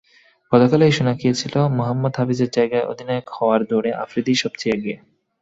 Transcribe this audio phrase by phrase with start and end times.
[0.51, 4.97] গতকালই শোনা গিয়েছিল, মোহাম্মদ হাফিজের জায়গায় অধিনায়ক হওয়ার দৌড়ে আফ্রিদিই সবচেয়ে এগিয়ে।